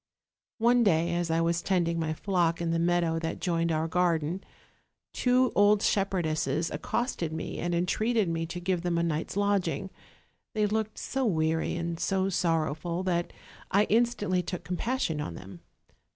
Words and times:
"One 0.57 0.83
day 0.83 1.13
as 1.13 1.29
I 1.29 1.41
was 1.41 1.61
tending 1.61 1.99
my 1.99 2.11
flock 2.15 2.59
in 2.59 2.71
the 2.71 2.79
meadow 2.79 3.19
that 3.19 3.39
joined 3.39 3.71
our 3.71 3.87
garden 3.87 4.43
two 5.13 5.51
old 5.53 5.83
shepherdesses 5.83 6.71
accosted 6.71 7.31
me, 7.31 7.59
and 7.59 7.75
entreated 7.75 8.27
me 8.27 8.47
to 8.47 8.59
give 8.59 8.81
them 8.81 8.97
a 8.97 9.03
night's 9.03 9.37
lodging: 9.37 9.91
they 10.55 10.65
looked 10.65 10.97
so 10.97 11.23
weary 11.27 11.75
and 11.75 11.99
so 11.99 12.29
sorrowful 12.29 13.03
that 13.03 13.31
I 13.69 13.83
instantly 13.89 14.41
took 14.41 14.63
compassion 14.63 15.21
on 15.21 15.35
them. 15.35 15.59